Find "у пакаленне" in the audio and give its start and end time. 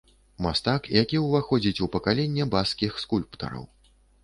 1.87-2.49